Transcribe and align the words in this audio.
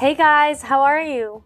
Hey 0.00 0.14
guys, 0.14 0.62
how 0.62 0.84
are 0.84 1.02
you? 1.02 1.42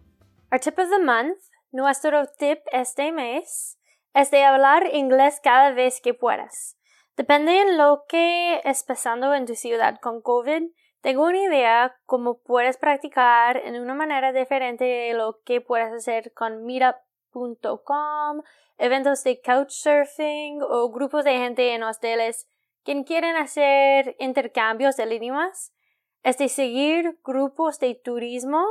Our 0.51 0.59
tip 0.59 0.79
of 0.79 0.91
the 0.91 0.99
month, 0.99 1.39
nuestro 1.73 2.27
tip 2.39 2.59
este 2.71 3.11
mes, 3.11 3.79
es 4.14 4.30
de 4.30 4.45
hablar 4.45 4.93
inglés 4.93 5.41
cada 5.43 5.73
vez 5.73 6.03
que 6.03 6.12
puedas. 6.12 6.77
Depende 7.17 7.50
de 7.50 7.79
lo 7.79 8.04
que 8.07 8.61
es 8.62 8.82
pasando 8.82 9.32
en 9.32 9.46
tu 9.46 9.54
ciudad 9.54 9.99
con 10.03 10.21
COVID, 10.21 10.64
tengo 11.00 11.25
una 11.25 11.39
idea 11.39 11.96
cómo 12.04 12.43
puedes 12.43 12.77
practicar 12.77 13.57
en 13.57 13.80
una 13.80 13.95
manera 13.95 14.35
diferente 14.35 14.84
de 14.84 15.14
lo 15.14 15.41
que 15.46 15.62
puedes 15.62 15.91
hacer 15.91 16.34
con 16.34 16.66
meetup.com, 16.66 18.43
eventos 18.76 19.25
de 19.25 19.40
couchsurfing 19.40 20.61
o 20.61 20.90
grupos 20.90 21.25
de 21.25 21.39
gente 21.39 21.73
en 21.73 21.84
hoteles 21.84 22.46
que 22.84 23.03
quieren 23.04 23.34
hacer 23.37 24.14
intercambios 24.18 24.98
de 24.98 25.04
idiomas 25.14 25.73
es 26.22 26.39
de 26.39 26.49
seguir 26.49 27.18
grupos 27.25 27.79
de 27.79 27.94
turismo 27.94 28.64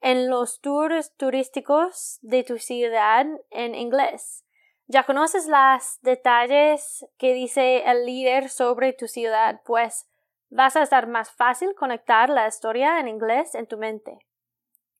en 0.00 0.30
los 0.30 0.60
tours 0.60 1.14
turísticos 1.16 2.18
de 2.22 2.44
tu 2.44 2.58
ciudad 2.58 3.26
en 3.50 3.74
inglés. 3.74 4.44
Ya 4.86 5.02
conoces 5.02 5.46
los 5.48 6.00
detalles 6.02 7.04
que 7.18 7.34
dice 7.34 7.82
el 7.90 8.06
líder 8.06 8.48
sobre 8.48 8.92
tu 8.92 9.08
ciudad, 9.08 9.60
pues 9.64 10.08
vas 10.48 10.76
a 10.76 10.82
estar 10.82 11.08
más 11.08 11.30
fácil 11.30 11.74
conectar 11.74 12.30
la 12.30 12.46
historia 12.46 13.00
en 13.00 13.08
inglés 13.08 13.54
en 13.54 13.66
tu 13.66 13.78
mente. 13.78 14.18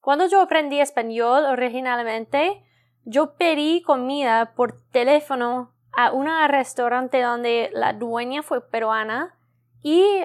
Cuando 0.00 0.26
yo 0.26 0.40
aprendí 0.40 0.80
español 0.80 1.44
originalmente, 1.44 2.64
yo 3.04 3.36
pedí 3.36 3.82
comida 3.82 4.54
por 4.54 4.82
teléfono 4.90 5.72
a 5.92 6.10
un 6.12 6.26
restaurante 6.48 7.22
donde 7.22 7.70
la 7.72 7.92
dueña 7.92 8.42
fue 8.42 8.68
peruana 8.68 9.38
y 9.82 10.24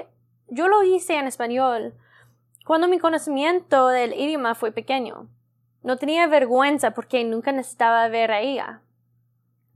yo 0.51 0.67
lo 0.67 0.83
hice 0.83 1.15
en 1.15 1.27
español 1.27 1.93
cuando 2.65 2.89
mi 2.89 2.99
conocimiento 2.99 3.87
del 3.87 4.13
idioma 4.13 4.53
fue 4.53 4.73
pequeño. 4.73 5.29
No 5.81 5.95
tenía 5.95 6.27
vergüenza 6.27 6.91
porque 6.91 7.23
nunca 7.23 7.53
necesitaba 7.53 8.07
ver 8.09 8.31
a 8.31 8.41
ella. 8.41 8.81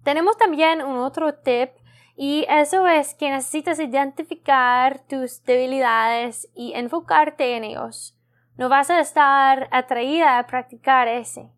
Tenemos 0.04 0.38
también 0.38 0.84
un 0.84 0.98
otro 0.98 1.34
tip 1.34 1.70
y 2.18 2.46
eso 2.50 2.86
es 2.88 3.16
que 3.16 3.32
necesitas 3.32 3.80
identificar 3.80 5.00
tus 5.08 5.42
debilidades 5.46 6.50
y 6.54 6.74
enfocarte 6.74 7.56
en 7.56 7.64
ellos. 7.64 8.18
No 8.58 8.68
vas 8.68 8.90
a 8.90 9.00
estar 9.00 9.70
atraída 9.72 10.38
a 10.38 10.46
practicar 10.46 11.08
ese. 11.08 11.50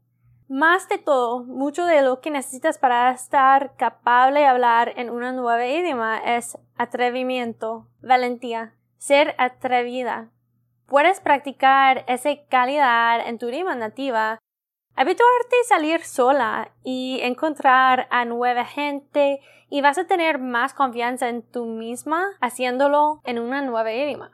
Más 0.48 0.88
de 0.90 1.00
todo, 1.00 1.44
mucho 1.44 1.86
de 1.86 2.04
lo 2.04 2.22
que 2.22 2.30
necesitas 2.30 2.78
para 2.78 3.12
estar 3.12 3.76
capaz 3.78 4.32
de 4.32 4.46
hablar 4.46 4.94
en 4.96 5.10
una 5.10 5.32
nueva 5.32 5.66
idioma 5.66 6.20
es 6.20 6.58
atrevimiento, 6.78 7.88
valentía 8.02 8.74
ser 8.98 9.36
atrevida. 9.38 10.30
Puedes 10.88 11.20
practicar 11.20 12.06
esa 12.08 12.30
calidad 12.50 13.28
en 13.28 13.38
tu 13.38 13.50
idioma 13.50 13.76
nativa, 13.76 14.40
habituarte 14.96 15.56
a 15.62 15.68
salir 15.68 16.04
sola 16.04 16.72
y 16.84 17.20
encontrar 17.22 18.08
a 18.10 18.26
nueva 18.26 18.66
gente 18.66 19.42
y 19.70 19.82
vas 19.82 19.98
a 19.98 20.08
tener 20.08 20.40
más 20.40 20.74
confianza 20.74 21.28
en 21.30 21.44
tú 21.44 21.66
misma 21.66 22.30
haciéndolo 22.40 23.22
en 23.26 23.40
una 23.40 23.62
nueva 23.62 23.92
idioma. 23.92 24.32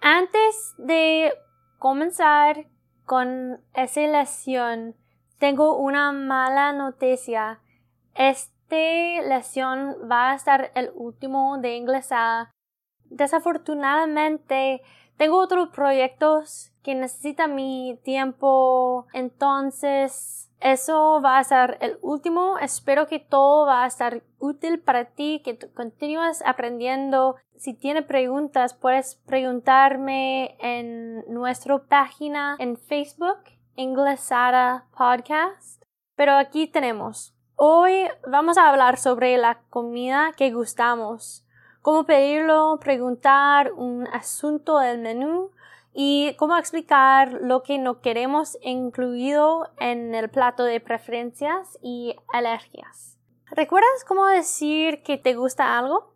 Antes 0.00 0.74
de 0.78 1.32
comenzar 1.78 2.66
con 3.04 3.60
esa 3.74 4.00
lección, 4.00 4.96
tengo 5.38 5.76
una 5.76 6.12
mala 6.12 6.72
noticia 6.72 7.60
esta 8.18 8.76
lección 9.26 9.96
va 10.10 10.32
a 10.32 10.34
estar 10.34 10.72
el 10.74 10.90
último 10.94 11.56
de 11.58 11.76
inglés. 11.76 12.10
Desafortunadamente, 13.04 14.82
tengo 15.16 15.38
otros 15.38 15.70
proyectos 15.70 16.72
que 16.82 16.94
necesitan 16.94 17.54
mi 17.54 17.98
tiempo, 18.04 19.06
entonces 19.14 20.50
eso 20.60 21.20
va 21.22 21.38
a 21.38 21.44
ser 21.44 21.78
el 21.80 21.98
último. 22.02 22.58
Espero 22.58 23.06
que 23.06 23.20
todo 23.20 23.66
va 23.66 23.84
a 23.84 23.86
estar 23.86 24.22
útil 24.38 24.80
para 24.80 25.04
ti, 25.04 25.40
que 25.44 25.56
continúes 25.72 26.42
aprendiendo. 26.44 27.36
Si 27.56 27.72
tienes 27.72 28.04
preguntas, 28.04 28.74
puedes 28.74 29.14
preguntarme 29.26 30.56
en 30.58 31.24
nuestra 31.32 31.78
página 31.78 32.56
en 32.58 32.76
Facebook, 32.76 33.38
Inglesada 33.76 34.86
Podcast. 34.96 35.82
Pero 36.16 36.34
aquí 36.34 36.66
tenemos 36.66 37.37
Hoy 37.60 38.06
vamos 38.24 38.56
a 38.56 38.68
hablar 38.68 38.98
sobre 38.98 39.36
la 39.36 39.58
comida 39.68 40.32
que 40.36 40.52
gustamos, 40.52 41.44
cómo 41.82 42.04
pedirlo, 42.04 42.78
preguntar 42.80 43.72
un 43.72 44.06
asunto 44.12 44.78
del 44.78 45.00
menú 45.00 45.50
y 45.92 46.36
cómo 46.36 46.56
explicar 46.56 47.32
lo 47.42 47.64
que 47.64 47.78
no 47.78 48.00
queremos 48.00 48.56
incluido 48.62 49.72
en 49.80 50.14
el 50.14 50.30
plato 50.30 50.62
de 50.62 50.78
preferencias 50.78 51.80
y 51.82 52.14
alergias. 52.32 53.18
¿Recuerdas 53.50 54.04
cómo 54.06 54.24
decir 54.26 55.02
que 55.02 55.18
te 55.18 55.34
gusta 55.34 55.76
algo? 55.76 56.14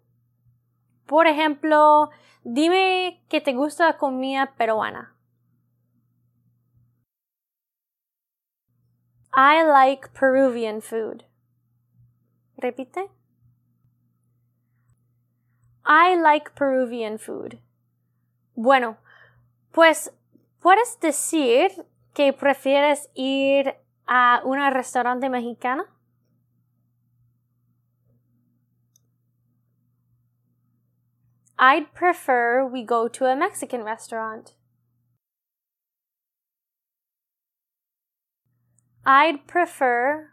Por 1.07 1.27
ejemplo, 1.27 2.11
dime 2.45 3.21
que 3.29 3.41
te 3.41 3.53
gusta 3.53 3.87
la 3.87 3.99
comida 3.99 4.55
peruana. 4.57 5.17
I 9.35 9.65
like 9.65 10.11
Peruvian 10.15 10.81
food. 10.81 11.25
Repite. 12.63 13.09
I 15.85 16.15
like 16.15 16.55
Peruvian 16.55 17.19
food. 17.19 17.59
Bueno, 18.57 18.99
pues 19.73 20.11
puedes 20.61 20.99
decir 21.01 21.87
que 22.15 22.33
prefieres 22.33 23.09
ir 23.15 23.75
a 24.07 24.43
un 24.45 24.59
restaurante 24.73 25.29
mexicano. 25.29 25.85
I'd 31.59 31.93
prefer 31.95 32.65
we 32.65 32.83
go 32.85 33.09
to 33.09 33.27
a 33.27 33.37
Mexican 33.37 33.85
restaurant. 33.85 34.55
I'd 39.05 39.47
prefer 39.47 40.32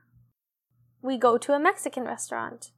we 1.01 1.17
go 1.17 1.37
to 1.37 1.53
a 1.53 1.59
Mexican 1.59 2.05
restaurant. 2.05 2.71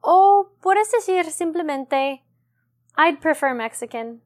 O 0.00 0.50
puedes 0.60 0.90
decir 0.90 1.30
simplemente, 1.30 2.24
I'd 2.96 3.20
prefer 3.20 3.54
Mexican. 3.54 4.22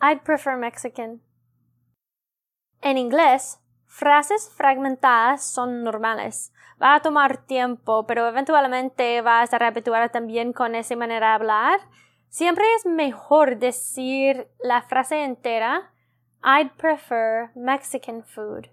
I'd 0.00 0.22
prefer 0.24 0.56
Mexican. 0.56 1.20
En 2.80 2.96
inglés, 2.96 3.60
frases 3.86 4.48
fragmentadas 4.48 5.44
son 5.44 5.84
normales. 5.84 6.52
Va 6.82 6.94
a 6.94 7.00
tomar 7.02 7.44
tiempo, 7.44 8.06
pero 8.06 8.26
eventualmente 8.26 9.20
vas 9.20 9.52
a 9.52 9.58
repetir 9.58 9.92
también 10.10 10.54
con 10.54 10.74
esa 10.74 10.96
manera 10.96 11.28
de 11.28 11.34
hablar. 11.34 11.80
Siempre 12.30 12.64
es 12.76 12.86
mejor 12.86 13.58
decir 13.58 14.48
la 14.60 14.80
frase 14.80 15.24
entera 15.24 15.92
I'd 16.42 16.76
prefer 16.78 17.50
Mexican 17.54 18.22
food. 18.22 18.68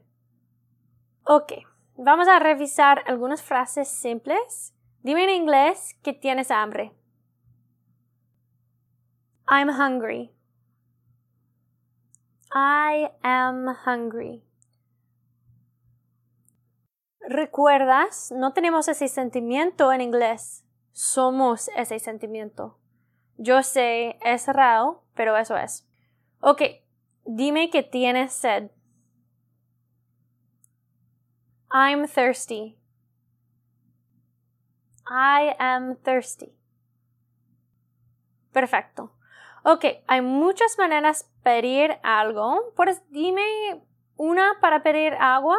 Ok, 1.26 1.54
vamos 1.98 2.28
a 2.28 2.40
revisar 2.40 3.04
algunas 3.08 3.42
frases 3.42 3.90
simples. 3.90 4.74
Dime 5.04 5.26
en 5.26 5.30
inglés 5.30 5.96
que 6.02 6.14
tienes 6.14 6.50
hambre. 6.50 6.94
I'm 9.50 9.70
hungry. 9.70 10.34
I 12.54 13.10
am 13.22 13.68
hungry. 13.86 14.44
¿Recuerdas? 17.30 18.32
No 18.32 18.54
tenemos 18.54 18.88
ese 18.88 19.10
sentimiento 19.10 19.92
en 19.92 20.00
inglés. 20.00 20.66
Somos 20.94 21.70
ese 21.76 22.00
sentimiento. 22.00 22.78
Yo 23.38 23.62
sé, 23.64 24.18
es 24.24 24.48
raro, 24.48 25.04
pero 25.14 25.36
eso 25.36 25.58
es. 25.58 25.86
Ok, 26.40 26.62
Dime 27.28 27.70
que 27.70 27.84
tienes 27.84 28.32
sed. 28.32 28.70
I'm 31.70 32.08
thirsty. 32.08 32.78
I 35.06 35.54
am 35.60 35.98
thirsty. 35.98 36.54
Perfecto. 38.54 39.12
Ok, 39.64 39.86
hay 40.08 40.22
muchas 40.22 40.78
maneras 40.78 41.24
de 41.24 41.42
pedir 41.44 42.00
algo. 42.02 42.74
Pues 42.76 43.04
dime 43.10 43.84
una 44.16 44.58
para 44.62 44.82
pedir 44.82 45.14
agua. 45.20 45.58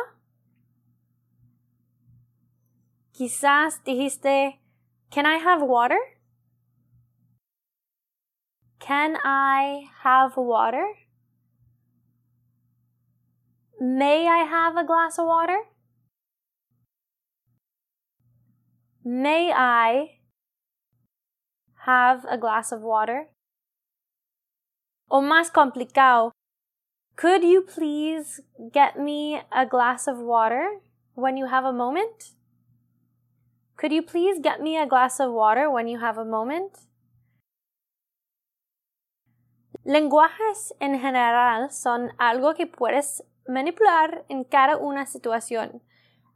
Quizás 3.12 3.84
dijiste, 3.84 4.60
Can 5.10 5.26
I 5.26 5.38
have 5.38 5.62
water? 5.62 5.98
Can 8.78 9.16
I 9.22 9.90
have 10.02 10.36
water? 10.36 11.07
May 13.80 14.26
I 14.26 14.38
have 14.38 14.76
a 14.76 14.84
glass 14.84 15.18
of 15.18 15.26
water? 15.26 15.58
May 19.04 19.52
I 19.52 20.18
have 21.86 22.24
a 22.28 22.36
glass 22.36 22.72
of 22.72 22.82
water? 22.82 23.28
O 25.08 25.20
más 25.22 25.52
complicado, 25.52 26.32
could 27.14 27.44
you 27.44 27.62
please 27.62 28.40
get 28.72 28.98
me 28.98 29.42
a 29.52 29.64
glass 29.64 30.08
of 30.08 30.18
water 30.18 30.80
when 31.14 31.36
you 31.36 31.46
have 31.46 31.64
a 31.64 31.72
moment? 31.72 32.34
Could 33.76 33.92
you 33.92 34.02
please 34.02 34.40
get 34.40 34.60
me 34.60 34.76
a 34.76 34.86
glass 34.86 35.20
of 35.20 35.30
water 35.30 35.70
when 35.70 35.86
you 35.86 36.00
have 36.00 36.18
a 36.18 36.24
moment? 36.24 36.80
Lenguajes 39.86 40.72
en 40.80 41.00
general 41.00 41.70
son 41.70 42.10
algo 42.18 42.54
que 42.54 42.66
puedes 42.66 43.22
manipular 43.48 44.24
en 44.28 44.44
cada 44.44 44.76
una 44.76 45.06
situación. 45.06 45.82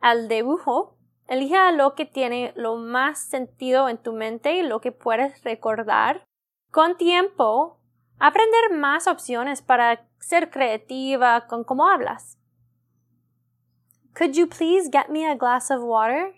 Al 0.00 0.28
dibujo, 0.28 0.96
elige 1.28 1.72
lo 1.72 1.94
que 1.94 2.06
tiene 2.06 2.52
lo 2.56 2.76
más 2.76 3.18
sentido 3.20 3.88
en 3.88 3.98
tu 3.98 4.12
mente 4.12 4.54
y 4.56 4.62
lo 4.62 4.80
que 4.80 4.90
puedes 4.90 5.44
recordar. 5.44 6.24
Con 6.70 6.96
tiempo, 6.96 7.78
aprender 8.18 8.72
más 8.72 9.06
opciones 9.06 9.62
para 9.62 10.08
ser 10.18 10.50
creativa 10.50 11.46
con 11.46 11.64
cómo 11.64 11.86
hablas. 11.88 12.38
Could 14.14 14.32
you 14.32 14.46
please 14.46 14.90
get 14.90 15.08
me 15.08 15.26
a 15.26 15.34
glass 15.34 15.70
of 15.70 15.82
water? 15.82 16.34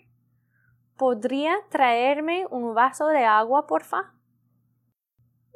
¿Podría 0.97 1.57
traerme 1.69 2.45
un 2.49 2.73
vaso 2.73 3.07
de 3.07 3.25
agua, 3.25 3.67
porfa? 3.67 4.13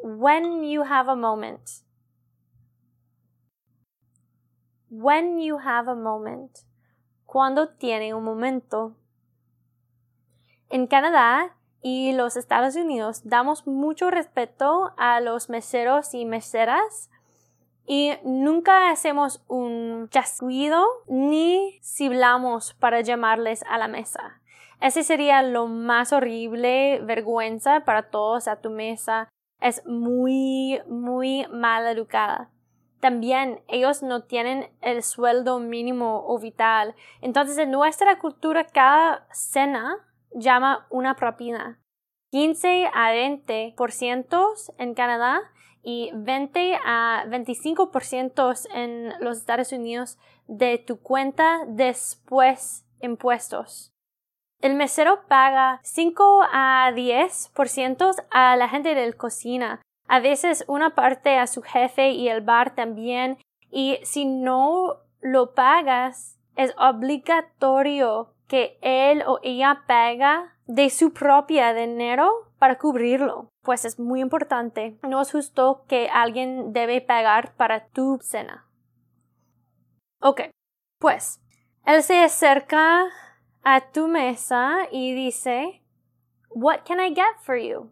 When 0.04 0.64
you 0.64 0.84
have 0.84 1.10
a 1.10 1.16
moment. 1.16 1.62
When 4.90 5.40
you 5.40 5.60
have 5.60 5.88
a 5.88 5.96
moment. 5.96 6.52
Cuando 7.26 7.70
tiene 7.70 8.16
un 8.16 8.24
momento. 8.24 8.96
En 10.70 10.88
Canadá 10.88 11.56
y 11.82 12.14
los 12.14 12.36
Estados 12.36 12.76
Unidos 12.76 13.22
damos 13.24 13.68
mucho 13.68 14.10
respeto 14.10 14.94
a 14.98 15.20
los 15.20 15.50
meseros 15.50 16.14
y 16.14 16.26
meseras 16.26 17.10
y 17.86 18.14
nunca 18.24 18.90
hacemos 18.90 19.44
un 19.48 20.10
chasquido 20.10 20.86
ni 21.08 21.80
siblamos 21.82 22.74
para 22.74 23.02
llamarles 23.02 23.64
a 23.70 23.78
la 23.78 23.88
mesa. 23.88 24.42
Ese 24.82 25.04
sería 25.04 25.44
lo 25.44 25.68
más 25.68 26.14
horrible, 26.14 27.00
vergüenza 27.04 27.82
para 27.82 28.10
todos 28.10 28.48
a 28.48 28.62
tu 28.62 28.70
mesa. 28.70 29.28
Es 29.60 29.86
muy, 29.86 30.82
muy 30.88 31.46
mal 31.52 31.86
educada. 31.88 32.50
También 33.00 33.62
ellos 33.68 34.04
no 34.04 34.24
tienen 34.24 34.70
el 34.82 35.04
sueldo 35.04 35.60
mínimo 35.60 36.24
o 36.28 36.40
vital. 36.40 36.96
Entonces 37.22 37.58
en 37.58 37.72
nuestra 37.72 38.20
cultura 38.20 38.66
cada 38.66 39.28
cena 39.32 39.98
llama 40.34 40.88
una 40.90 41.16
propina. 41.16 41.80
15 42.32 42.92
a 42.94 43.14
20% 43.14 44.74
en 44.78 44.94
Canadá 44.94 45.42
y 45.82 46.12
20 46.14 46.78
a 46.86 47.26
25% 47.28 48.68
en 48.74 49.14
los 49.20 49.38
Estados 49.38 49.72
Unidos 49.72 50.18
de 50.48 50.78
tu 50.78 51.00
cuenta 51.00 51.62
después 51.68 52.86
impuestos. 53.02 53.94
El 54.62 54.76
mesero 54.76 55.26
paga 55.28 55.80
5 55.84 56.42
a 56.52 56.92
10% 56.94 58.26
a 58.30 58.56
la 58.58 58.68
gente 58.68 58.94
de 58.94 59.08
la 59.08 59.14
cocina, 59.14 59.82
a 60.10 60.20
veces 60.20 60.66
una 60.68 60.96
parte 60.96 61.38
a 61.38 61.46
su 61.46 61.62
jefe 61.62 62.10
y 62.10 62.28
el 62.30 62.42
bar 62.42 62.74
también, 62.74 63.38
y 63.70 64.00
si 64.04 64.26
no 64.26 64.98
lo 65.22 65.54
pagas, 65.54 66.40
es 66.56 66.74
obligatorio 66.80 68.34
que 68.48 68.80
él 68.82 69.24
o 69.28 69.40
ella 69.44 69.84
paga 69.88 70.58
de 70.66 70.90
su 70.90 71.14
propia 71.14 71.76
dinero 71.76 72.32
para 72.58 72.80
cubrirlo, 72.80 73.50
pues 73.62 73.86
es 73.86 74.00
muy 74.00 74.20
importante. 74.20 74.98
No 75.08 75.22
es 75.22 75.32
justo 75.32 75.86
que 75.88 76.10
alguien 76.10 76.74
debe 76.74 77.02
pagar 77.02 77.54
para 77.56 77.88
tu 77.90 78.18
cena. 78.20 78.68
Ok, 80.22 80.42
pues 81.00 81.40
él 81.86 82.02
se 82.02 82.24
acerca 82.24 83.06
a 83.64 83.92
tu 83.92 84.08
mesa 84.08 84.88
y 84.92 85.14
dice, 85.14 85.84
What 86.50 86.80
can 86.88 87.00
I 87.00 87.14
get 87.14 87.38
for 87.44 87.56
you? 87.56 87.92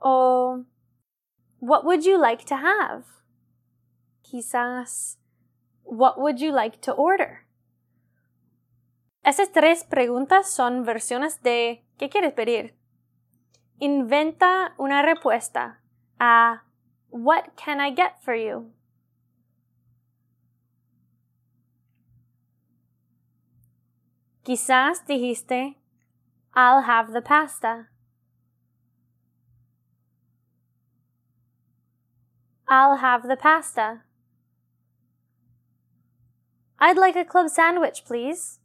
O 0.00 0.64
What 1.60 1.84
would 1.84 2.04
you 2.04 2.18
like 2.18 2.44
to 2.46 2.56
have? 2.56 3.04
Quizás, 4.22 5.16
What 5.82 6.18
would 6.20 6.40
you 6.40 6.52
like 6.52 6.80
to 6.82 6.92
order? 6.92 7.46
Esas 9.24 9.52
tres 9.52 9.84
preguntas 9.84 10.50
son 10.50 10.84
versiones 10.84 11.42
de 11.42 11.84
¿qué 11.98 12.08
quieres 12.08 12.32
pedir? 12.32 12.74
Inventa 13.78 14.74
una 14.78 15.02
respuesta 15.02 15.80
a 16.18 16.62
What 17.10 17.56
can 17.56 17.80
I 17.80 17.90
get 17.90 18.22
for 18.22 18.34
you? 18.34 18.72
Quizás 24.44 25.04
dijiste 25.06 25.76
I'll 26.54 26.82
have 26.82 27.12
the 27.12 27.20
pasta. 27.20 27.90
I'll 32.70 32.96
have 32.96 33.26
the 33.26 33.36
pasta. 33.36 34.02
I'd 36.78 36.98
like 36.98 37.16
a 37.16 37.24
club 37.24 37.48
sandwich, 37.48 38.04
please. 38.04 38.60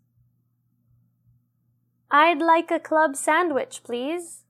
I'd 2.11 2.41
like 2.41 2.69
a 2.69 2.79
club 2.79 3.15
sandwich, 3.15 3.81
please. 3.83 4.44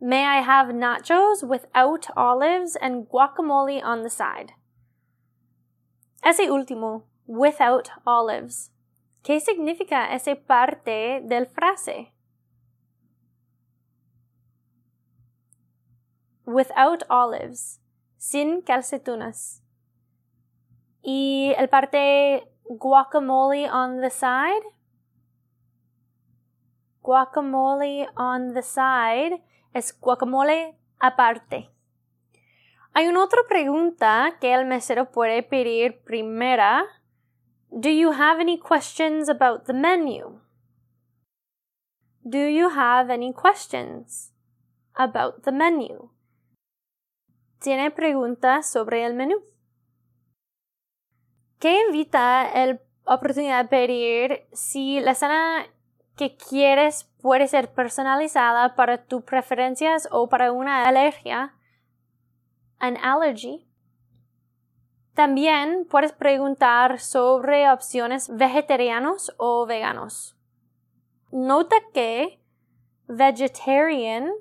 May 0.00 0.24
I 0.24 0.40
have 0.40 0.68
nachos 0.68 1.46
without 1.46 2.06
olives 2.16 2.74
and 2.80 3.06
guacamole 3.06 3.84
on 3.84 4.02
the 4.02 4.10
side? 4.10 4.52
Ese 6.24 6.48
último, 6.48 7.02
without 7.26 7.90
olives. 8.06 8.70
¿Qué 9.22 9.40
significa 9.40 10.10
esa 10.10 10.34
parte 10.34 11.20
del 11.20 11.46
frase? 11.46 12.11
Without 16.52 17.04
olives, 17.08 17.80
sin 18.18 18.60
calcetunas. 18.60 19.62
Y 21.00 21.54
el 21.56 21.68
parte 21.68 22.46
guacamole 22.68 23.70
on 23.70 24.02
the 24.02 24.10
side. 24.10 24.62
Guacamole 27.02 28.06
on 28.16 28.52
the 28.52 28.62
side 28.62 29.42
es 29.72 29.98
guacamole 29.98 30.76
aparte. 31.00 31.70
Hay 32.92 33.08
una 33.08 33.24
otra 33.24 33.40
pregunta 33.48 34.36
que 34.38 34.52
el 34.52 34.66
mesero 34.66 35.10
puede 35.10 35.42
pedir 35.42 36.02
primera. 36.04 36.84
Do 37.70 37.88
you 37.88 38.12
have 38.12 38.40
any 38.40 38.58
questions 38.58 39.30
about 39.30 39.64
the 39.64 39.72
menu? 39.72 40.40
Do 42.22 42.46
you 42.46 42.68
have 42.68 43.10
any 43.10 43.32
questions 43.32 44.34
about 44.94 45.44
the 45.44 45.52
menu? 45.52 46.10
¿Tiene 47.62 47.90
preguntas 47.90 48.70
sobre 48.70 49.04
el 49.04 49.14
menú? 49.14 49.36
¿Qué 51.58 51.80
invita 51.86 52.50
el 52.50 52.80
oportunidad 53.04 53.64
de 53.64 53.68
pedir 53.68 54.48
si 54.52 55.00
la 55.00 55.14
cena 55.14 55.66
que 56.16 56.36
quieres 56.36 57.10
puede 57.20 57.48
ser 57.48 57.72
personalizada 57.72 58.74
para 58.74 59.04
tus 59.04 59.22
preferencias 59.22 60.08
o 60.10 60.28
para 60.28 60.52
una 60.52 60.86
alergia, 60.86 61.54
an 62.78 62.96
allergy. 63.02 63.66
También 65.14 65.86
puedes 65.90 66.12
preguntar 66.12 66.98
sobre 66.98 67.70
opciones 67.70 68.34
vegetarianos 68.34 69.32
o 69.36 69.66
veganos. 69.66 70.36
Nota 71.30 71.76
que 71.92 72.40
vegetarian 73.06 74.32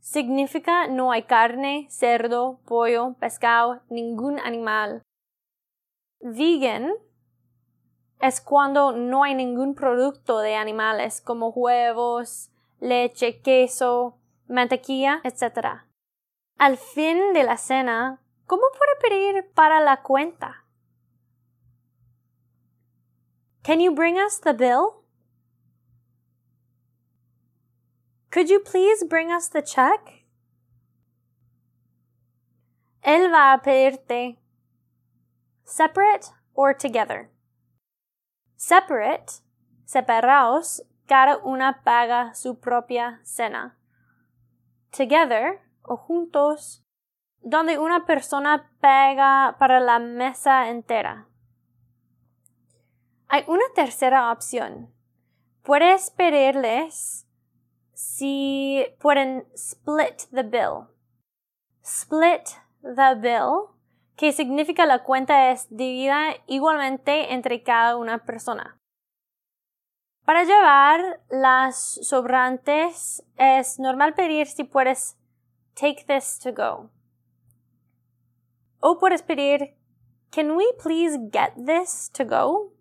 significa 0.00 0.86
no 0.86 1.12
hay 1.12 1.24
carne, 1.24 1.86
cerdo, 1.90 2.60
pollo, 2.64 3.14
pescado, 3.20 3.82
ningún 3.88 4.38
animal. 4.38 5.02
Vegan 6.20 6.92
es 8.20 8.40
cuando 8.40 8.92
no 8.92 9.22
hay 9.22 9.34
ningún 9.34 9.74
producto 9.74 10.38
de 10.40 10.56
animales 10.56 11.20
como 11.20 11.50
huevos, 11.50 12.50
leche, 12.80 13.40
queso, 13.40 14.18
mantequilla, 14.48 15.20
etc. 15.24 15.84
Al 16.56 16.76
fin 16.76 17.32
de 17.32 17.44
la 17.44 17.56
cena, 17.56 18.20
¿cómo 18.46 18.62
puede 18.76 19.08
pedir 19.08 19.50
para 19.52 19.80
la 19.80 20.02
cuenta? 20.02 20.64
Can 23.62 23.80
you 23.80 23.92
bring 23.92 24.16
us 24.16 24.40
the 24.40 24.52
bill? 24.52 25.04
Could 28.30 28.50
you 28.50 28.60
please 28.60 29.04
bring 29.04 29.32
us 29.32 29.48
the 29.48 29.62
check? 29.62 30.24
Él 33.02 33.30
va 33.30 33.54
a 33.54 33.62
pedirte 33.62 34.36
separate 35.64 36.30
or 36.54 36.74
together. 36.74 37.30
Separate 38.56 39.40
separados, 39.86 40.82
cada 41.06 41.38
una 41.38 41.80
paga 41.84 42.34
su 42.34 42.58
propia 42.60 43.20
cena. 43.22 43.76
Together 44.90 45.62
o 45.82 45.96
juntos, 45.96 46.82
donde 47.40 47.78
una 47.78 48.04
persona 48.04 48.70
paga 48.80 49.56
para 49.58 49.80
la 49.80 49.98
mesa 49.98 50.68
entera. 50.68 51.26
Hay 53.28 53.44
una 53.46 53.64
tercera 53.74 54.30
opción. 54.32 54.92
Puedes 55.62 56.10
pedirles 56.10 57.27
si 57.98 58.86
pueden 59.00 59.44
split 59.56 60.28
the 60.30 60.44
bill. 60.44 60.86
Split 61.82 62.48
the 62.80 63.16
bill, 63.20 63.74
que 64.16 64.32
significa 64.32 64.86
la 64.86 65.02
cuenta 65.02 65.50
es 65.50 65.66
dividida 65.68 66.36
igualmente 66.46 67.34
entre 67.34 67.64
cada 67.64 67.96
una 67.96 68.24
persona. 68.24 68.78
Para 70.24 70.44
llevar 70.44 71.22
las 71.28 71.98
sobrantes 72.02 73.24
es 73.36 73.80
normal 73.80 74.14
pedir 74.14 74.46
si 74.46 74.62
puedes 74.62 75.16
take 75.74 76.04
this 76.06 76.38
to 76.38 76.52
go. 76.52 76.90
O 78.78 78.98
puedes 78.98 79.22
pedir 79.22 79.74
can 80.30 80.52
we 80.52 80.66
please 80.80 81.18
get 81.32 81.52
this 81.56 82.08
to 82.12 82.24
go? 82.24 82.72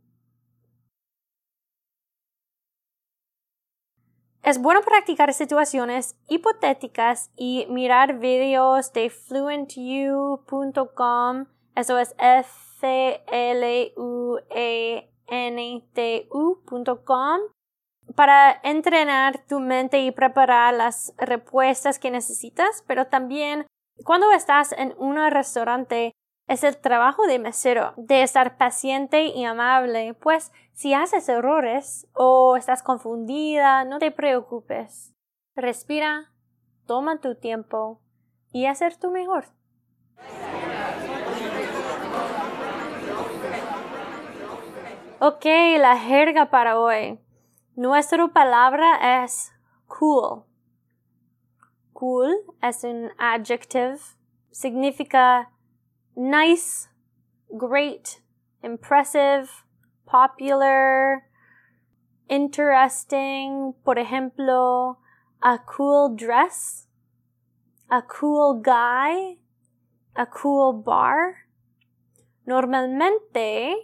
Es 4.48 4.62
bueno 4.62 4.80
practicar 4.82 5.34
situaciones 5.34 6.16
hipotéticas 6.30 7.32
y 7.36 7.68
mirar 7.70 8.18
videos 8.20 8.94
de 8.94 9.10
fluentu.com, 9.10 10.38
eso 11.76 12.00
es 12.00 12.16
F 12.18 13.24
L 13.28 13.94
U 13.98 14.38
E 14.50 15.12
ntu.com 15.28 16.72
para 18.16 18.62
entrenar 18.64 19.46
tu 19.50 19.60
mente 19.60 20.00
y 20.00 20.12
preparar 20.12 20.74
las 20.76 21.14
respuestas 21.18 22.00
que 22.00 22.10
necesitas, 22.10 22.86
pero 22.88 23.08
también 23.08 23.68
cuando 24.06 24.32
estás 24.32 24.72
en 24.72 24.96
un 24.98 25.18
restaurante 25.30 26.14
es 26.48 26.64
el 26.64 26.78
trabajo 26.78 27.28
de 27.28 27.40
mesero 27.40 27.94
de 27.98 28.24
estar 28.24 28.58
paciente 28.58 29.26
y 29.26 29.44
amable, 29.44 30.14
pues 30.14 30.52
si 30.74 30.94
haces 30.94 31.28
errores 31.28 32.08
o 32.14 32.56
estás 32.56 32.84
confundida, 32.84 33.84
no 33.84 34.00
te 34.00 34.12
preocupes. 34.12 35.14
Respira, 35.56 36.32
toma 36.86 37.20
tu 37.20 37.36
tiempo 37.36 38.00
y 38.54 38.66
hacer 38.66 38.96
tu 38.96 39.12
mejor. 39.12 39.46
Ok, 45.20 45.46
la 45.80 45.98
jerga 45.98 46.50
para 46.50 46.80
hoy. 46.80 47.20
Nuestra 47.76 48.28
palabra 48.28 49.24
es 49.24 49.52
cool. 49.88 50.44
Cool 51.92 52.36
es 52.62 52.84
un 52.84 53.10
adjective. 53.18 53.98
Significa 54.52 55.52
nice, 56.18 56.90
great, 57.56 58.22
impressive, 58.64 59.64
popular, 60.06 61.24
interesting. 62.28 63.74
Por 63.86 63.98
ejemplo, 63.98 64.98
a 65.42 65.60
cool 65.60 66.16
dress, 66.16 66.88
a 67.90 68.02
cool 68.02 68.62
guy, 68.62 69.38
a 70.16 70.26
cool 70.26 70.82
bar. 70.84 71.46
Normalmente 72.46 73.76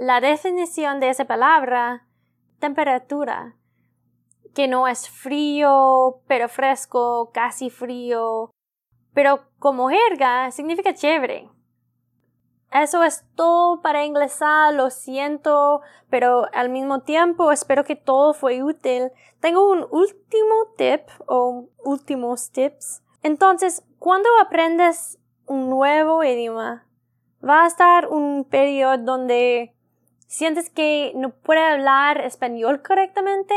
la 0.00 0.20
definición 0.20 1.00
de 1.00 1.10
esa 1.10 1.26
palabra, 1.26 2.06
temperatura, 2.60 3.56
que 4.54 4.68
no 4.68 4.88
es 4.88 5.08
frío, 5.08 6.22
pero 6.26 6.48
fresco, 6.48 7.30
casi 7.32 7.70
frío, 7.70 8.50
pero 9.12 9.48
como 9.58 9.90
jerga 9.90 10.50
significa 10.50 10.94
chévere. 10.94 11.50
Eso 12.74 13.04
es 13.04 13.24
todo 13.36 13.82
para 13.82 14.04
inglesar, 14.04 14.74
lo 14.74 14.90
siento, 14.90 15.80
pero 16.10 16.48
al 16.52 16.70
mismo 16.70 17.02
tiempo 17.02 17.52
espero 17.52 17.84
que 17.84 17.94
todo 17.94 18.34
fue 18.34 18.64
útil. 18.64 19.12
Tengo 19.38 19.70
un 19.70 19.86
último 19.92 20.54
tip 20.76 21.02
o 21.28 21.68
últimos 21.84 22.50
tips. 22.50 23.04
Entonces, 23.22 23.84
cuando 24.00 24.28
aprendes 24.42 25.20
un 25.46 25.70
nuevo 25.70 26.24
idioma, 26.24 26.84
va 27.48 27.62
a 27.62 27.68
estar 27.68 28.08
un 28.08 28.44
periodo 28.44 28.98
donde 28.98 29.76
sientes 30.26 30.68
que 30.68 31.12
no 31.14 31.30
puedes 31.30 31.62
hablar 31.62 32.22
español 32.22 32.82
correctamente 32.82 33.54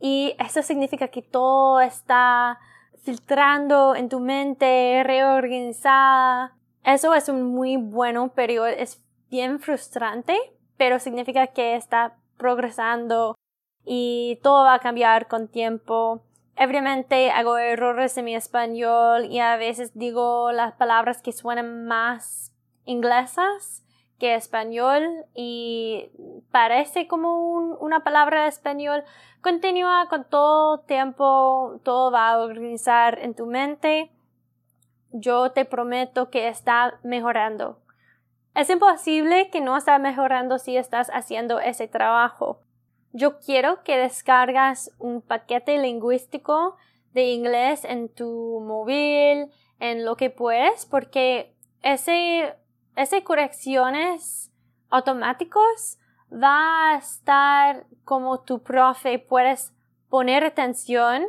y 0.00 0.34
eso 0.38 0.62
significa 0.62 1.08
que 1.08 1.20
todo 1.20 1.82
está 1.82 2.58
filtrando 3.02 3.94
en 3.94 4.08
tu 4.08 4.18
mente, 4.18 5.02
reorganizada. 5.04 6.55
Eso 6.86 7.12
es 7.14 7.28
un 7.28 7.42
muy 7.42 7.76
bueno 7.76 8.32
periodo, 8.32 8.68
es 8.68 9.02
bien 9.28 9.58
frustrante, 9.58 10.38
pero 10.76 11.00
significa 11.00 11.48
que 11.48 11.74
está 11.74 12.16
progresando 12.36 13.34
y 13.84 14.38
todo 14.40 14.62
va 14.62 14.74
a 14.74 14.78
cambiar 14.78 15.26
con 15.26 15.48
tiempo. 15.48 16.22
Obviamente 16.56 17.32
hago 17.32 17.58
errores 17.58 18.16
en 18.18 18.26
mi 18.26 18.36
español 18.36 19.24
y 19.24 19.40
a 19.40 19.56
veces 19.56 19.98
digo 19.98 20.52
las 20.52 20.74
palabras 20.74 21.20
que 21.22 21.32
suenan 21.32 21.86
más 21.86 22.52
inglesas 22.84 23.84
que 24.20 24.36
español 24.36 25.24
y 25.34 26.12
parece 26.52 27.08
como 27.08 27.58
una 27.80 28.04
palabra 28.04 28.44
de 28.44 28.48
español. 28.48 29.02
Continúa 29.40 30.06
con 30.08 30.22
todo 30.22 30.78
tiempo, 30.82 31.80
todo 31.82 32.12
va 32.12 32.30
a 32.30 32.38
organizar 32.38 33.18
en 33.18 33.34
tu 33.34 33.46
mente. 33.46 34.12
Yo 35.12 35.52
te 35.52 35.64
prometo 35.64 36.30
que 36.30 36.48
está 36.48 36.98
mejorando. 37.02 37.80
Es 38.54 38.70
imposible 38.70 39.50
que 39.50 39.60
no 39.60 39.76
está 39.76 39.98
mejorando 39.98 40.58
si 40.58 40.76
estás 40.76 41.10
haciendo 41.12 41.60
ese 41.60 41.88
trabajo. 41.88 42.60
Yo 43.12 43.38
quiero 43.38 43.82
que 43.82 43.96
descargas 43.96 44.90
un 44.98 45.22
paquete 45.22 45.78
lingüístico 45.78 46.76
de 47.12 47.30
inglés 47.30 47.84
en 47.84 48.08
tu 48.08 48.60
móvil, 48.66 49.50
en 49.78 50.04
lo 50.04 50.16
que 50.16 50.30
puedes, 50.30 50.86
porque 50.86 51.54
ese 51.82 52.56
esas 52.96 53.20
correcciones 53.22 54.50
automáticos 54.88 55.98
va 56.32 56.92
a 56.92 56.96
estar 56.96 57.86
como 58.04 58.40
tu 58.40 58.62
profe, 58.62 59.18
puedes 59.18 59.74
poner 60.08 60.44
atención 60.44 61.26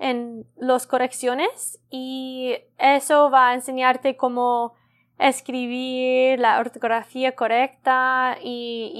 en 0.00 0.46
las 0.56 0.88
correcciones 0.88 1.78
y 1.90 2.56
eso 2.78 3.30
va 3.30 3.50
a 3.50 3.54
enseñarte 3.54 4.16
cómo 4.16 4.74
escribir 5.18 6.40
la 6.40 6.58
ortografía 6.58 7.36
correcta 7.36 8.38
y, 8.42 8.90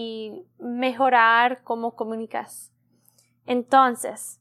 y 0.61 0.62
mejorar 0.62 1.62
cómo 1.64 1.97
comunicas. 1.97 2.71
Entonces, 3.47 4.40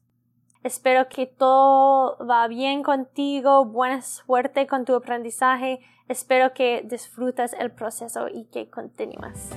Espero 0.62 1.08
que 1.08 1.24
todo 1.26 2.18
va 2.26 2.46
bien 2.46 2.82
contigo, 2.82 3.64
buena 3.64 4.02
suerte 4.02 4.66
con 4.66 4.84
tu 4.84 4.94
aprendizaje. 4.94 5.80
Espero 6.06 6.52
que 6.52 6.82
disfrutas 6.84 7.54
el 7.54 7.70
proceso 7.70 8.28
y 8.28 8.44
que 8.44 8.68
continúas. 8.68 9.48